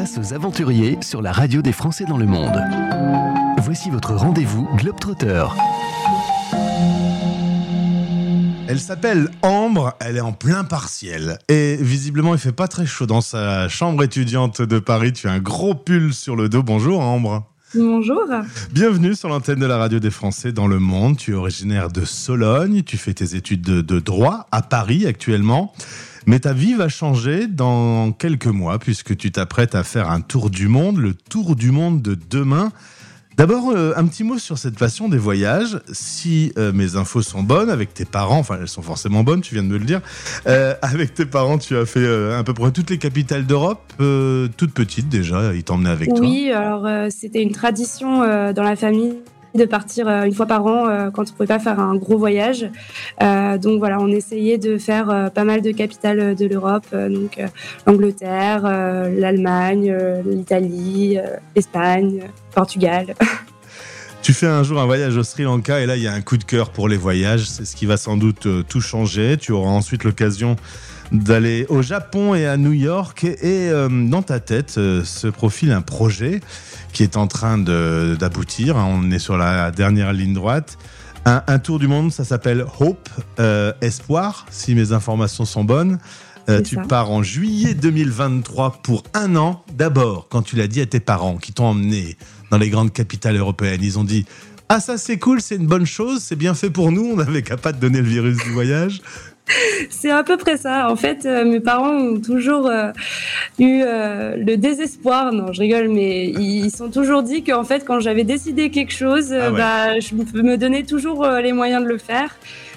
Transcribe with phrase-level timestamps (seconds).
[0.00, 2.58] Place aux aventuriers sur la radio des Français dans le monde.
[3.58, 5.44] Voici votre rendez-vous Globetrotter.
[8.66, 11.38] Elle s'appelle Ambre, elle est en plein partiel.
[11.50, 15.12] Et visiblement, il fait pas très chaud dans sa chambre étudiante de Paris.
[15.12, 16.62] Tu as un gros pull sur le dos.
[16.62, 17.46] Bonjour Ambre.
[17.74, 18.22] Bonjour.
[18.72, 21.18] Bienvenue sur l'antenne de la radio des Français dans le monde.
[21.18, 25.74] Tu es originaire de Sologne, tu fais tes études de, de droit à Paris actuellement.
[26.26, 30.50] Mais ta vie va changer dans quelques mois puisque tu t'apprêtes à faire un tour
[30.50, 32.72] du monde, le tour du monde de demain.
[33.36, 35.80] D'abord, euh, un petit mot sur cette passion des voyages.
[35.90, 39.54] Si euh, mes infos sont bonnes, avec tes parents, enfin elles sont forcément bonnes, tu
[39.54, 40.02] viens de me le dire,
[40.46, 44.74] euh, avec tes parents, tu as fait à peu près toutes les capitales d'Europe, toutes
[44.74, 46.20] petites déjà, ils t'emmenaient avec toi.
[46.20, 48.18] Oui, alors c'était une tradition
[48.52, 49.14] dans la famille
[49.54, 52.18] de partir euh, une fois par an euh, quand on pouvait pas faire un gros
[52.18, 52.70] voyage.
[53.22, 57.40] Euh, donc voilà, on essayait de faire pas mal de capitales de l'Europe, donc
[57.86, 59.94] l'Angleterre, l'Allemagne,
[60.26, 61.18] l'Italie,
[61.54, 63.14] l'Espagne, Portugal.
[64.22, 66.20] Tu fais un jour un voyage au Sri Lanka et là il y a un
[66.20, 69.38] coup de cœur pour les voyages, c'est ce qui va sans doute tout changer.
[69.38, 70.56] Tu auras ensuite l'occasion
[71.12, 76.40] d'aller au Japon et à New York et, dans ta tête se profile un projet
[76.92, 78.76] qui est en train d'aboutir.
[78.76, 80.78] On est sur la dernière ligne droite.
[81.26, 85.98] Un, tour du monde, ça s'appelle Hope, euh, Espoir, si mes informations sont bonnes.
[86.48, 89.62] Euh, tu pars en juillet 2023 pour un an.
[89.74, 92.16] D'abord, quand tu l'as dit à tes parents qui t'ont emmené
[92.50, 94.24] dans les grandes capitales européennes, ils ont dit
[94.70, 97.42] Ah, ça c'est cool, c'est une bonne chose, c'est bien fait pour nous, on n'avait
[97.42, 99.02] qu'à pas te donner le virus du voyage.
[99.90, 100.90] C'est à peu près ça.
[100.90, 102.92] En fait, euh, mes parents ont toujours euh,
[103.58, 105.32] eu euh, le désespoir.
[105.32, 109.32] Non, je rigole, mais ils sont toujours dit qu'en fait, quand j'avais décidé quelque chose,
[109.32, 112.36] ah bah, je me donnais toujours les moyens de le faire.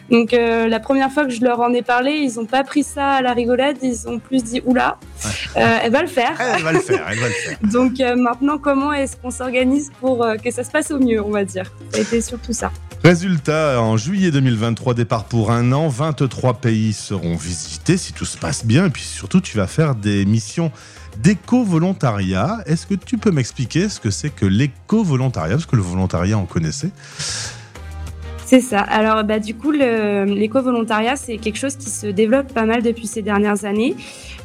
[0.09, 3.11] Donc la première fois que je leur en ai parlé, ils n'ont pas pris ça
[3.11, 4.97] à la rigolade, ils ont plus dit oula,
[5.55, 6.37] elle va le faire.
[6.39, 7.57] Elle va le faire, elle va le faire.
[7.71, 11.45] Donc maintenant, comment est-ce qu'on s'organise pour que ça se passe au mieux, on va
[11.45, 11.71] dire?
[11.97, 12.71] Été surtout ça.
[13.03, 18.37] Résultat, en juillet 2023, départ pour un an, 23 pays seront visités si tout se
[18.37, 18.85] passe bien.
[18.85, 20.71] Et puis surtout, tu vas faire des missions
[21.17, 22.59] d'éco-volontariat.
[22.65, 25.55] Est-ce que tu peux m'expliquer ce que c'est que l'éco-volontariat?
[25.55, 26.91] Parce que le volontariat, on connaissait.
[28.45, 28.79] C'est ça.
[28.79, 33.21] Alors, bah, du coup, l'éco-volontariat, c'est quelque chose qui se développe pas mal depuis ces
[33.21, 33.97] dernières années.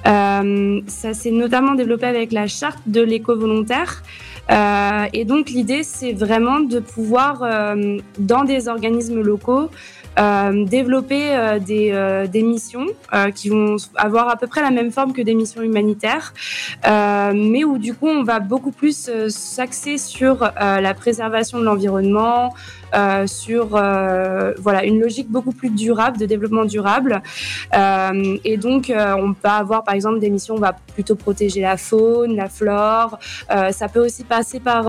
[0.04, 4.02] Euh, ça s'est notamment développé avec la charte de l'éco-volontaire.
[4.50, 9.70] Euh, et donc l'idée, c'est vraiment de pouvoir, euh, dans des organismes locaux,
[10.52, 12.86] développer euh, des, euh, des, missions
[13.34, 16.32] qui vont avoir à peu près la même forme que des missions humanitaires,
[16.84, 22.54] mais où du coup on va beaucoup plus s'axer sur la préservation de l'environnement,
[22.94, 27.22] euh, sur euh, voilà une logique beaucoup plus durable de développement durable.
[27.74, 31.76] Euh, et donc on peut avoir par exemple des missions, on va plutôt protéger la
[31.76, 33.18] faune, la flore.
[33.48, 34.88] ça peut aussi passer par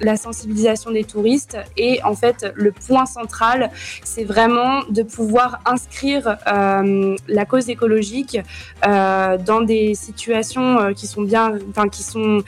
[0.00, 1.58] la sensibilisation des touristes.
[1.76, 3.70] Et en fait le point central,
[4.04, 4.53] c'est vraiment
[4.90, 8.38] de pouvoir inscrire la cause écologique
[8.82, 12.42] dans des situations qui sont bien, enfin qui sont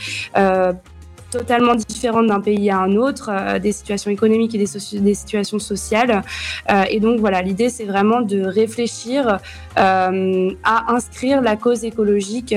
[1.30, 5.58] totalement différentes d'un pays à un autre, euh, des situations économiques et des, des situations
[5.58, 6.22] sociales.
[6.70, 9.38] Euh, et donc voilà, l'idée c'est vraiment de réfléchir
[9.78, 12.54] euh, à inscrire la cause écologique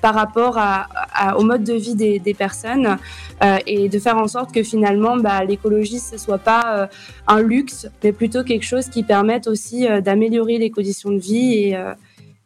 [0.00, 0.86] par rapport à,
[1.36, 2.96] au mode de vie des, des personnes
[3.66, 6.88] et de faire en sorte que finalement bah, l'écologie ce soit pas
[7.26, 11.76] un luxe, mais plutôt quelque chose qui permette aussi d'améliorer les conditions de vie et,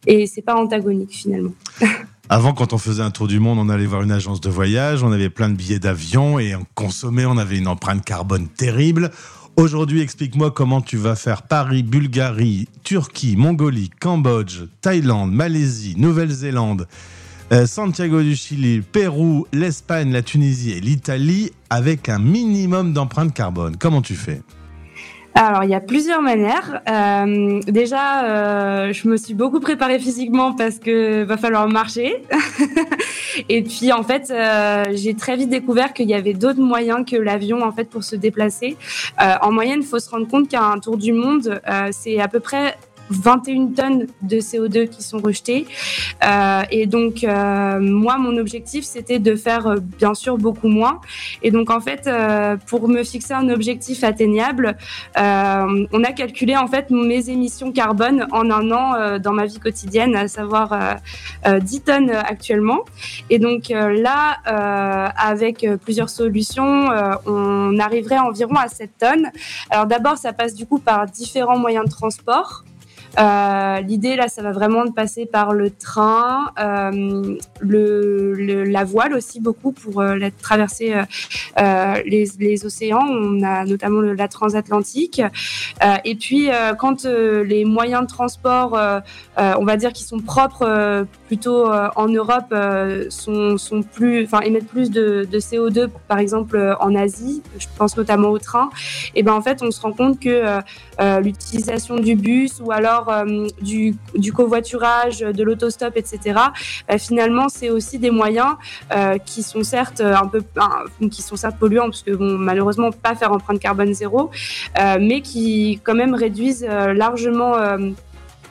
[0.07, 1.53] et c'est pas antagonique finalement.
[2.29, 5.05] Avant, quand on faisait un tour du monde, on allait voir une agence de voyage,
[5.05, 9.13] on avait plein de billets d'avion et on consommait, on avait une empreinte carbone terrible.
[9.57, 16.89] Aujourd'hui, explique-moi comment tu vas faire Paris, Bulgarie, Turquie, Mongolie, Cambodge, Thaïlande, Malaisie, Nouvelle-Zélande,
[17.53, 23.77] euh, Santiago du Chili, Pérou, l'Espagne, la Tunisie et l'Italie avec un minimum d'empreinte carbone.
[23.77, 24.43] Comment tu fais?
[25.37, 26.81] Alors, il y a plusieurs manières.
[26.89, 32.23] Euh, déjà, euh, je me suis beaucoup préparée physiquement parce que va falloir marcher.
[33.51, 37.17] et puis, en fait, euh, j'ai très vite découvert qu'il y avait d'autres moyens que
[37.17, 38.79] l'avion, en fait, pour se déplacer.
[39.19, 41.61] En moyenne, il faut se rendre compte qu'un tour du monde,
[41.91, 42.77] c'est à peu près
[43.11, 45.67] 21 tonnes de CO2 qui sont rejetées.
[46.25, 51.01] Euh, et donc, euh, moi, mon objectif, c'était de faire euh, bien sûr beaucoup moins.
[51.43, 54.77] Et donc, en fait, euh, pour me fixer un objectif atteignable,
[55.19, 59.59] euh, on a calculé en fait mes émissions carbone en un an dans ma vie
[59.59, 60.99] quotidienne, à savoir
[61.45, 62.81] 10 tonnes actuellement.
[63.31, 64.39] Et donc là,
[65.17, 66.89] avec plusieurs solutions,
[67.27, 69.31] on arriverait environ à 7 tonnes.
[69.71, 72.65] Alors d'abord, ça passe du coup par différents moyens de transport.
[73.17, 76.53] L'idée là, ça va vraiment de passer par le train,
[77.61, 80.05] le, la voile aussi beaucoup pour
[80.43, 80.95] traverser
[81.57, 83.07] les, les, océans.
[83.09, 85.23] On a notamment la transatlantique.
[86.05, 86.49] et puis
[86.79, 88.79] quand les moyens de transport,
[89.37, 92.55] on va dire, qui sont propres plutôt en Europe,
[93.11, 97.97] sont, sont plus, enfin émettent plus de, de CO2, par exemple en Asie, je pense
[97.97, 98.71] notamment au train,
[99.15, 100.61] et ben en fait on se rend compte que euh,
[101.01, 106.39] euh, l'utilisation du bus ou alors euh, du, covoiturage, de l'autostop, etc.
[106.99, 108.55] finalement c'est aussi des moyens
[109.25, 110.43] qui sont certes un peu,
[111.11, 114.31] qui sont certes polluants parce que bon malheureusement pas faire empreinte carbone zéro,
[115.01, 117.55] mais qui quand même réduisent largement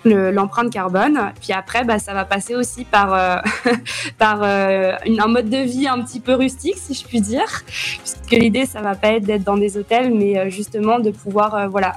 [0.05, 1.31] l'empreinte carbone.
[1.41, 3.37] Puis après, bah, ça va passer aussi par, euh,
[4.17, 7.63] par euh, un mode de vie un petit peu rustique, si je puis dire.
[7.65, 11.69] Puisque l'idée, ça va pas être d'être dans des hôtels, mais euh, justement de pouvoir
[11.69, 11.93] voilà,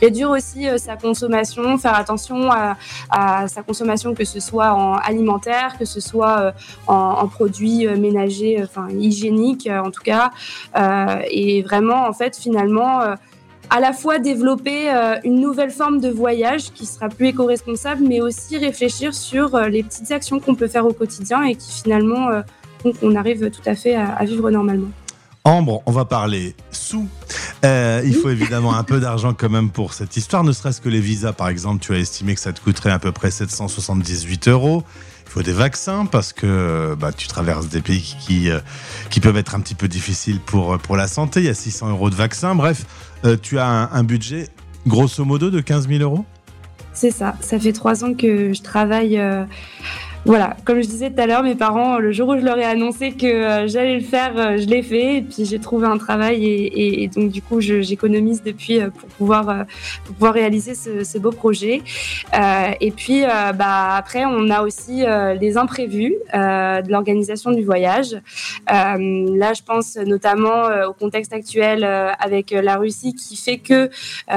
[0.00, 2.76] réduire aussi sa consommation, faire attention à,
[3.48, 6.52] sa consommation, que ce soit en alimentaire, que ce soit
[6.86, 10.30] en, en, produits ménagers, enfin hygiéniques en tout cas.
[11.30, 13.00] et vraiment, en fait, finalement,
[13.70, 18.20] à la fois développer euh, une nouvelle forme de voyage qui sera plus éco-responsable, mais
[18.20, 22.28] aussi réfléchir sur euh, les petites actions qu'on peut faire au quotidien et qui finalement,
[22.28, 22.42] euh,
[23.02, 24.88] on arrive tout à fait à, vivre normalement.
[25.44, 27.08] Ambre, on va parler sous.
[27.64, 31.00] il faut évidemment un peu d'argent quand même pour cette histoire, ne serait-ce que les
[31.00, 34.82] visas par exemple, tu as estimé que ça te coûterait à peu près 778 euros.
[35.26, 38.48] Il faut des vaccins parce que bah, tu traverses des pays qui,
[39.10, 41.40] qui peuvent être un petit peu difficiles pour, pour la santé.
[41.40, 42.54] Il y a 600 euros de vaccins.
[42.54, 42.86] Bref,
[43.24, 44.48] euh, tu as un, budget
[44.86, 46.24] grosso modo de 15 000 euros?
[46.92, 47.36] C'est ça.
[47.40, 49.44] Ça fait trois ans que je travaille euh,
[50.24, 52.64] voilà, comme je disais tout à l'heure, mes parents, le jour où je leur ai
[52.64, 55.16] annoncé que euh, j'allais le faire, euh, je l'ai fait.
[55.16, 59.64] Et puis j'ai trouvé un travail et, donc du coup, j'économise depuis euh, pour pouvoir
[60.04, 61.82] pouvoir réaliser ce, beau projet.
[62.80, 65.04] et puis, bah après, on a aussi
[65.40, 68.16] les imprévus de l'organisation du voyage.
[68.68, 73.90] là, je pense notamment au contexte actuel avec la Russie qui fait que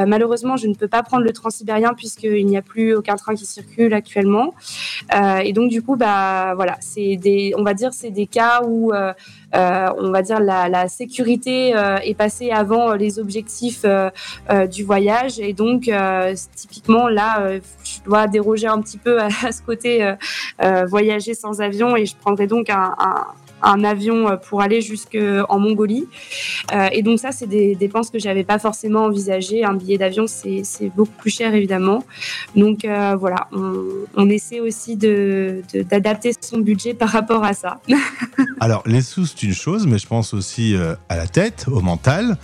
[0.06, 3.46] malheureusement, je ne peux pas prendre le transsibérien puisqu'il n'y a plus aucun train qui
[3.46, 4.54] circule actuellement.
[5.44, 8.92] et donc du coup, bah voilà, c'est des, on va dire, c'est des cas où
[8.92, 9.14] euh,
[9.56, 13.86] euh, on va dire la, sécurité euh, est passée avant les objectifs
[14.70, 15.40] du voyage.
[15.40, 15.90] Et donc
[16.56, 20.14] typiquement là, je dois déroger un petit peu à, ce côté
[20.88, 21.96] voyager sans avion.
[21.96, 23.28] Et je prendrai donc un, un
[23.84, 26.08] avion euh, pour aller jusqu'en Mongolie.
[26.74, 29.64] Euh, et donc ça, c'est des dépenses que j'avais pas forcément envisagées.
[29.64, 32.04] Un billet d'avion, c'est beaucoup plus cher évidemment.
[32.56, 37.80] Donc euh, voilà, on, essaie aussi d'adapter de, son budget par rapport à ça.
[38.60, 40.76] Alors les sous, c'est une chose, mais je pense aussi
[41.10, 42.38] à la tête, au mental.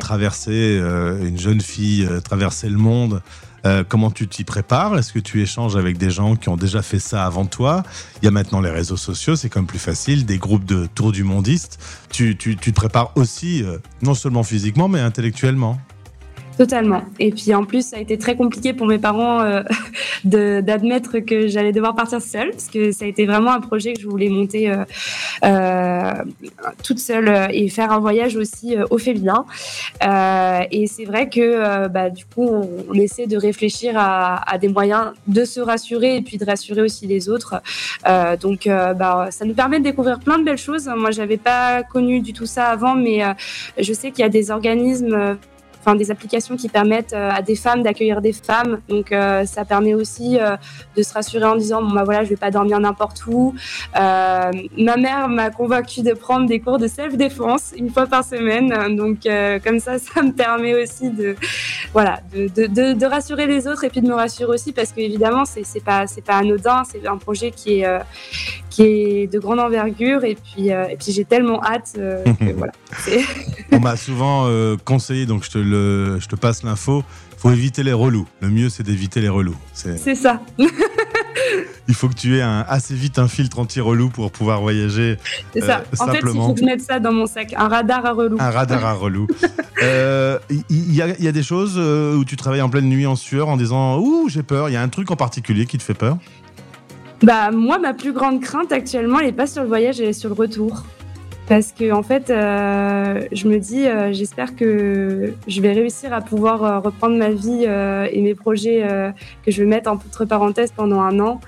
[0.00, 0.80] Traverser
[1.22, 3.22] une jeune fille, traverser le monde
[3.66, 4.98] euh, comment tu t'y prépares?
[4.98, 7.82] Est-ce que tu échanges avec des gens qui ont déjà fait ça avant toi?
[8.22, 10.86] Il y a maintenant les réseaux sociaux, c'est quand même plus facile, des groupes de
[10.86, 11.78] tour du mondiste.
[12.10, 15.78] Tu, tu, tu te prépares aussi, euh, non seulement physiquement, mais intellectuellement
[16.58, 17.02] Totalement.
[17.18, 19.62] Et puis en plus, ça a été très compliqué pour mes parents euh,
[20.24, 24.00] d'admettre que j'allais devoir partir seule, parce que ça a été vraiment un projet que
[24.00, 24.84] je voulais monter euh,
[25.44, 26.12] euh,
[26.84, 29.46] toute seule et faire un voyage aussi au féminin.
[30.70, 35.44] et c'est vrai que bah, du coup, on, essaie de réfléchir à, des moyens de
[35.46, 37.62] se rassurer et puis de rassurer aussi les autres.
[38.40, 40.90] donc, bah, ça nous permet de découvrir plein de belles choses.
[40.94, 43.22] Moi, j'avais pas connu du tout ça avant, mais
[43.78, 45.38] je sais qu'il y a des organismes
[45.80, 48.80] enfin des applications qui permettent euh, à des femmes d'accueillir des femmes.
[48.88, 50.56] Donc euh, ça permet aussi euh,
[50.96, 53.54] de se rassurer en disant bon bah voilà je vais pas dormir n'importe où.
[53.94, 58.96] ma mère m'a convaincue de prendre des cours de self défense une fois par semaine.
[58.96, 59.20] Donc
[59.64, 61.34] comme ça ça me permet aussi de
[61.92, 65.44] voilà de, de, rassurer les autres et puis de me rassurer aussi parce que évidemment
[65.44, 67.86] c'est pas c'est pas anodin c'est un projet qui est
[68.70, 72.72] qui est de grande envergure et puis et puis j'ai tellement hâte que, voilà.
[73.72, 74.48] On m'a souvent
[74.84, 77.04] conseillé donc je te je te passe l'info.
[77.40, 78.28] Faut éviter les relous.
[78.40, 79.56] Le mieux, c'est d'éviter les relous.
[79.72, 80.42] C'est ça.
[81.88, 85.16] il faut que tu aies un, assez vite un filtre anti-relou pour pouvoir voyager.
[85.52, 85.78] C'est ça.
[85.78, 87.54] Euh, en fait, il faut que je mette ça dans mon sac.
[87.56, 88.36] Un radar à relou.
[88.38, 89.26] Un radar à relou.
[89.82, 93.48] Euh, il y, a des choses euh, où tu travailles en pleine nuit en sueur
[93.48, 94.68] en disant Ouh, j'ai peur.
[94.68, 96.18] Il y a un truc en particulier qui te fait peur?
[97.22, 100.12] Bah, moi, ma plus grande crainte actuellement, elle n'est pas sur le voyage, elle est
[100.12, 100.84] sur le retour
[101.50, 106.20] parce que en fait, euh, je me dis, euh, j'espère que je vais réussir à
[106.20, 108.86] pouvoir euh, reprendre ma vie et mes projets
[109.44, 111.40] que je vais mettre entre parenthèses pendant un an.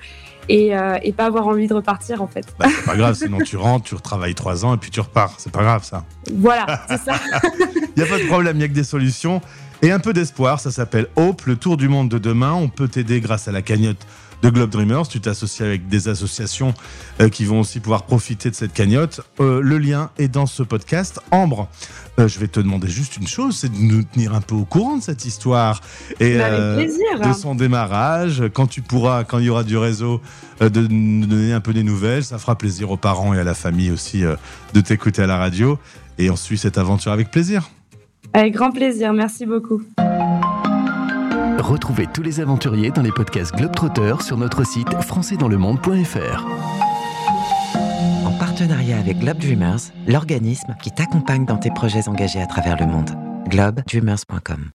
[0.49, 0.71] Et,
[1.03, 2.45] et pas avoir envie de repartir en fait.
[2.59, 5.35] Bah, c'est pas grave, sinon tu rentres, tu retravailles trois ans et puis tu repars.
[5.37, 6.03] C'est pas grave ça.
[6.33, 7.13] Voilà, c'est ça.
[7.95, 9.39] Il n'y a pas de problème, il n'y a que des solutions.
[9.81, 12.51] Et un peu d'espoir, ça s'appelle Hope, le tour du monde de demain.
[12.51, 14.05] On peut t'aider grâce à la cagnotte
[14.43, 15.07] de Globe Dreamers.
[15.07, 16.73] Tu t'associes avec des associations
[17.21, 19.21] euh, qui vont aussi pouvoir profiter de cette cagnotte.
[19.39, 21.21] Euh, le lien est dans ce podcast.
[21.31, 21.69] Ambre,
[22.19, 24.65] euh, je vais te demamer juste une chose, c'est de nous tenir un peu au
[24.65, 25.79] courant de cette histoire
[26.19, 28.43] et bah, de son démarrage.
[28.53, 30.21] Quand tu pourras, quand il y aura du réseau,
[30.59, 32.23] de nous donner un peu des nouvelles.
[32.23, 35.79] Ça fera plaisir aux parents et à la famille aussi de t'écouter à la radio.
[36.17, 37.69] Et on suit cette aventure avec plaisir.
[38.33, 39.81] Avec grand plaisir, merci beaucoup.
[41.63, 46.45] Retrouvez tous les aventuriers dans les podcasts Globetrotter sur notre site françaisdanslemonde.fr.
[48.25, 52.85] En partenariat avec Globe Dreamers, l'organisme qui t'accompagne dans tes projets engagés à travers le
[52.85, 53.11] monde.
[53.47, 54.71] globedreamers.com